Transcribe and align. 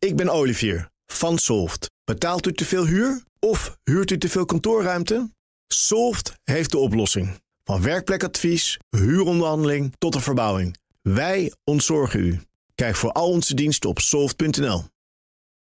Ik 0.00 0.16
ben 0.16 0.28
Olivier 0.28 0.90
van 1.06 1.38
Solft. 1.38 1.90
Betaalt 2.04 2.46
u 2.46 2.52
te 2.52 2.64
veel 2.64 2.86
huur 2.86 3.22
of 3.38 3.76
huurt 3.84 4.10
u 4.10 4.18
te 4.18 4.28
veel 4.28 4.44
kantoorruimte? 4.44 5.30
Solft 5.66 6.32
heeft 6.44 6.70
de 6.70 6.78
oplossing. 6.78 7.40
Van 7.64 7.82
werkplekadvies, 7.82 8.78
huuronderhandeling 8.90 9.94
tot 9.98 10.12
de 10.12 10.20
verbouwing. 10.20 10.76
Wij 11.02 11.52
ontzorgen 11.64 12.20
u. 12.20 12.40
Kijk 12.74 12.96
voor 12.96 13.12
al 13.12 13.28
onze 13.28 13.54
diensten 13.54 13.90
op 13.90 13.98
soft.nl. 13.98 14.84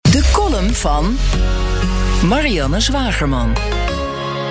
De 0.00 0.30
column 0.32 0.74
van 0.74 1.16
Marianne 2.28 2.80
Zwagerman. 2.80 3.54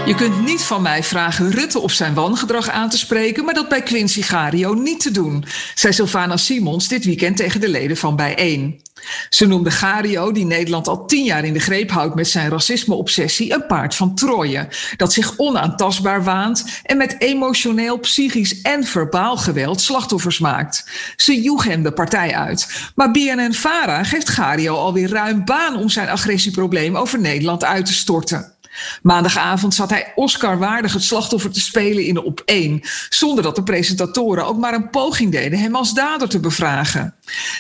Je 0.06 0.14
kunt 0.16 0.46
niet 0.46 0.62
van 0.62 0.82
mij 0.82 1.04
vragen 1.04 1.52
Rutte 1.52 1.80
op 1.80 1.92
zijn 1.92 2.14
wangedrag 2.14 2.70
aan 2.70 2.90
te 2.90 2.98
spreken, 2.98 3.46
maar 3.46 3.54
dat 3.54 3.70
bij 3.70 3.84
Quincy 3.84 4.22
Gario 4.22 4.74
niet 4.74 5.00
te 5.00 5.12
doen, 5.12 5.46
zei 5.76 5.94
Sylvana 5.94 6.38
Simons 6.38 6.88
dit 6.88 7.06
weekend 7.06 7.38
tegen 7.38 7.62
de 7.62 7.70
leden 7.70 7.98
van 7.98 8.16
Bijeen. 8.16 8.85
Ze 9.30 9.46
noemde 9.46 9.72
Gario, 9.72 10.32
die 10.32 10.46
Nederland 10.46 10.88
al 10.88 11.06
tien 11.06 11.24
jaar 11.24 11.44
in 11.44 11.54
de 11.54 11.60
greep 11.60 11.92
houdt 11.92 12.16
met 12.16 12.28
zijn 12.28 12.50
racisme-obsessie, 12.50 13.54
een 13.54 13.66
paard 13.68 13.96
van 13.96 14.16
Troje. 14.16 14.68
Dat 14.98 15.14
zich 15.14 15.38
onaantastbaar 15.38 16.24
waant 16.24 16.66
en 16.84 16.98
met 16.98 17.16
emotioneel, 17.20 17.98
psychisch 17.98 18.62
en 18.62 18.84
verbaal 18.84 19.38
geweld 19.38 19.82
slachtoffers 19.82 20.40
maakt. 20.40 20.90
Ze 21.16 21.42
joeg 21.42 21.64
hem 21.64 21.84
de 21.84 21.92
partij 21.92 22.36
uit. 22.36 22.92
Maar 22.96 23.12
BNN-Vara 23.12 24.04
geeft 24.04 24.30
Gario 24.30 24.76
alweer 24.76 25.10
ruim 25.10 25.46
baan 25.46 25.76
om 25.76 25.90
zijn 25.90 26.10
agressieprobleem 26.10 26.96
over 26.96 27.20
Nederland 27.20 27.64
uit 27.64 27.86
te 27.86 27.94
storten. 27.94 28.55
Maandagavond 29.02 29.74
zat 29.74 29.90
hij 29.90 30.12
Oscar-waardig 30.16 30.94
het 30.94 31.04
slachtoffer 31.04 31.52
te 31.52 31.60
spelen 31.60 32.06
in 32.06 32.14
de 32.14 32.24
op 32.24 32.42
1, 32.46 32.82
zonder 33.10 33.44
dat 33.44 33.56
de 33.56 33.64
presentatoren 33.64 34.46
ook 34.46 34.58
maar 34.58 34.74
een 34.74 34.90
poging 34.90 35.32
deden 35.32 35.60
hem 35.60 35.76
als 35.76 35.94
dader 35.94 36.30
te 36.30 36.40
bevragen. 36.40 37.16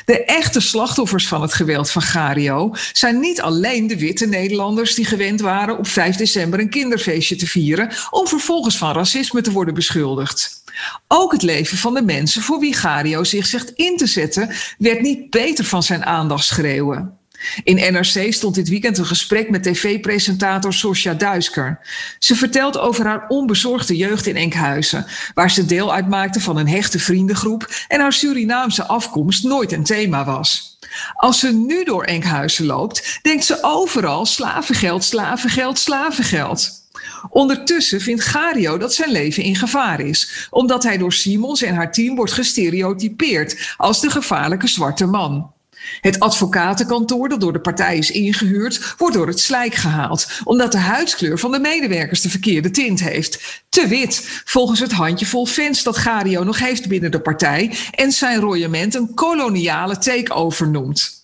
De 0.06 0.26
echte 0.26 0.60
slachtoffers 0.60 1.28
van 1.28 1.42
het 1.42 1.54
geweld 1.54 1.92
van 1.92 2.02
Gario 2.02 2.74
zijn 2.94 3.20
niet 3.20 3.42
alleen 3.42 3.88
de 3.88 3.98
witte 3.98 4.26
Nederlanders 4.26 4.96
die 4.96 5.06
gewend 5.06 5.42
waren 5.42 5.78
op 5.78 5.88
5 5.88 6.16
december 6.16 6.60
een 6.60 6.70
kinderfeestje 6.70 7.36
te 7.36 7.48
vieren, 7.48 7.92
om 8.10 8.28
vervolgens 8.28 8.78
van 8.78 8.94
racisme 8.94 9.42
te 9.42 9.52
worden 9.52 9.74
beschuldigd. 9.74 10.64
Ook 11.08 11.32
het 11.32 11.42
leven 11.42 11.78
van 11.78 11.94
de 11.94 12.02
mensen 12.02 12.42
voor 12.42 12.60
wie 12.60 12.74
Gario 12.74 13.24
zich 13.24 13.46
zegt 13.46 13.70
in 13.70 13.98
te 13.98 14.08
zetten, 14.08 14.50
werd 14.78 15.02
niet 15.02 15.30
beter 15.30 15.66
van 15.66 15.84
zijn 15.84 16.06
aandachtsschreeuwen. 16.06 17.18
In 17.64 17.94
NRC 17.94 18.34
stond 18.34 18.56
dit 18.56 18.70
weekend 18.70 18.98
een 18.98 19.06
gesprek 19.06 19.50
met 19.50 19.64
tv-presentator 19.64 20.74
Sosja 20.74 21.14
Duisker. 21.14 21.80
Ze 22.20 22.36
vertelt 22.36 22.78
over 22.78 23.06
haar 23.06 23.26
onbezorgde 23.28 23.96
jeugd 23.96 24.28
in 24.28 24.36
Enkhuizen, 24.36 25.06
waar 25.34 25.52
ze 25.52 25.66
deel 25.66 25.94
uitmaakte 25.94 26.40
van 26.40 26.58
een 26.58 26.70
hechte 26.70 27.00
vriendengroep 27.00 27.70
en 27.88 28.00
haar 28.00 28.14
Surinaamse 28.14 28.86
afkomst 28.86 29.44
nooit 29.44 29.72
een 29.72 29.84
thema 29.84 30.26
was. 30.26 30.78
Als 31.14 31.40
ze 31.40 31.54
nu 31.54 31.84
door 31.84 32.04
Enkhuizen 32.04 32.66
loopt, 32.66 33.20
denkt 33.22 33.46
ze 33.46 33.58
overal 33.62 34.26
slavengeld, 34.26 35.04
slavengeld, 35.04 35.78
slavengeld. 35.80 36.84
Ondertussen 37.30 38.02
vindt 38.02 38.24
Gario 38.24 38.78
dat 38.78 38.94
zijn 38.94 39.12
leven 39.12 39.44
in 39.44 39.56
gevaar 39.56 40.00
is, 40.00 40.48
omdat 40.50 40.84
hij 40.84 40.98
door 40.98 41.14
Simons 41.14 41.62
en 41.62 41.76
haar 41.76 41.92
team 41.92 42.16
wordt 42.16 42.32
gestereotypeerd 42.32 43.74
als 43.78 44.02
de 44.02 44.10
gevaarlijke 44.10 44.68
zwarte 44.68 45.06
man. 45.06 45.54
Het 46.02 46.20
advocatenkantoor 46.20 47.30
dat 47.30 47.42
door 47.42 47.54
de 47.54 47.60
partij 47.60 47.98
is 47.98 48.12
ingehuurd, 48.12 48.94
wordt 48.98 49.16
door 49.16 49.28
het 49.28 49.40
slijk 49.40 49.74
gehaald, 49.74 50.28
omdat 50.44 50.72
de 50.72 50.78
huidskleur 50.78 51.40
van 51.40 51.52
de 51.52 51.60
medewerkers 51.60 52.22
de 52.22 52.30
verkeerde 52.30 52.72
tint 52.72 53.00
heeft. 53.00 53.64
Te 53.70 53.88
wit, 53.88 54.42
volgens 54.46 54.80
het 54.80 54.92
handjevol 54.92 55.46
fans 55.46 55.84
dat 55.84 55.98
Gario 55.98 56.44
nog 56.44 56.60
heeft 56.60 56.88
binnen 56.88 57.12
de 57.12 57.20
partij 57.20 57.78
en 57.92 58.12
zijn 58.12 58.40
royement 58.40 58.96
een 58.96 59.14
koloniale 59.14 59.98
takeover 59.98 60.70
noemt. 60.70 61.24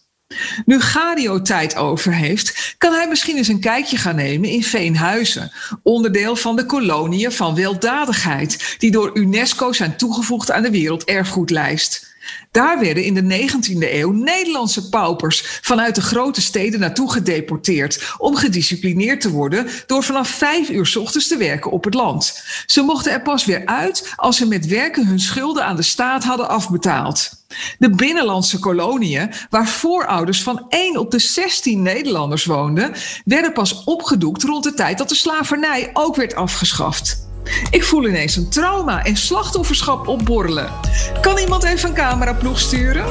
Nu 0.65 0.81
Gario 0.81 1.41
tijd 1.41 1.75
over 1.75 2.13
heeft, 2.13 2.75
kan 2.77 2.93
hij 2.93 3.07
misschien 3.07 3.37
eens 3.37 3.47
een 3.47 3.59
kijkje 3.59 3.97
gaan 3.97 4.15
nemen 4.15 4.49
in 4.49 4.63
Veenhuizen, 4.63 5.51
onderdeel 5.83 6.35
van 6.35 6.55
de 6.55 6.65
koloniën 6.65 7.31
van 7.31 7.55
weldadigheid, 7.55 8.75
die 8.77 8.91
door 8.91 9.11
UNESCO 9.13 9.73
zijn 9.73 9.97
toegevoegd 9.97 10.51
aan 10.51 10.61
de 10.61 10.71
werelderfgoedlijst. 10.71 12.10
Daar 12.51 12.79
werden 12.79 13.03
in 13.03 13.13
de 13.13 13.47
19e 13.47 13.93
eeuw 13.93 14.11
Nederlandse 14.11 14.89
paupers 14.89 15.59
vanuit 15.61 15.95
de 15.95 16.01
grote 16.01 16.41
steden 16.41 16.79
naartoe 16.79 17.11
gedeporteerd 17.11 18.13
om 18.17 18.35
gedisciplineerd 18.35 19.21
te 19.21 19.31
worden 19.31 19.67
door 19.85 20.03
vanaf 20.03 20.29
vijf 20.29 20.69
uur 20.69 20.85
s 20.85 20.95
ochtends 20.95 21.27
te 21.27 21.37
werken 21.37 21.71
op 21.71 21.83
het 21.83 21.93
land. 21.93 22.43
Ze 22.65 22.81
mochten 22.81 23.11
er 23.11 23.21
pas 23.21 23.45
weer 23.45 23.65
uit 23.65 24.13
als 24.15 24.37
ze 24.37 24.47
met 24.47 24.67
werken 24.67 25.07
hun 25.07 25.19
schulden 25.19 25.65
aan 25.65 25.75
de 25.75 25.81
staat 25.81 26.23
hadden 26.23 26.49
afbetaald. 26.49 27.39
De 27.77 27.89
binnenlandse 27.89 28.59
koloniën, 28.59 29.31
waar 29.49 29.67
voorouders 29.67 30.43
van 30.43 30.65
1 30.69 30.97
op 30.97 31.11
de 31.11 31.19
16 31.19 31.81
Nederlanders 31.81 32.45
woonden, 32.45 32.93
werden 33.25 33.53
pas 33.53 33.83
opgedoekt 33.83 34.43
rond 34.43 34.63
de 34.63 34.73
tijd 34.73 34.97
dat 34.97 35.09
de 35.09 35.15
slavernij 35.15 35.89
ook 35.93 36.15
werd 36.15 36.35
afgeschaft. 36.35 37.29
Ik 37.69 37.83
voel 37.83 38.07
ineens 38.07 38.35
een 38.35 38.49
trauma 38.49 39.05
en 39.05 39.15
slachtofferschap 39.15 40.07
opborrelen. 40.07 40.71
Kan 41.21 41.37
iemand 41.37 41.63
even 41.63 41.89
een 41.89 41.95
cameraploeg 41.95 42.59
sturen? 42.59 43.05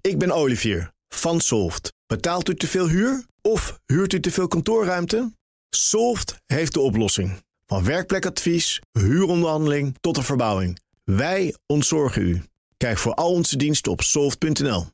Ik 0.00 0.18
ben 0.18 0.30
Olivier 0.30 0.92
van 1.08 1.40
Solft. 1.40 1.92
Betaalt 2.06 2.48
u 2.48 2.54
te 2.54 2.66
veel 2.66 2.88
huur 2.88 3.26
of 3.42 3.78
huurt 3.86 4.12
u 4.12 4.20
te 4.20 4.30
veel 4.30 4.48
kantoorruimte? 4.48 5.32
Solft 5.70 6.36
heeft 6.46 6.72
de 6.72 6.80
oplossing. 6.80 7.42
Van 7.66 7.84
werkplekadvies, 7.84 8.80
huuronderhandeling 8.92 9.96
tot 10.00 10.14
de 10.14 10.22
verbouwing. 10.22 10.78
Wij 11.04 11.54
ontzorgen 11.66 12.22
u. 12.22 12.42
Kijk 12.76 12.98
voor 12.98 13.14
al 13.14 13.32
onze 13.32 13.56
diensten 13.56 13.92
op 13.92 14.02
soft.nl. 14.02 14.86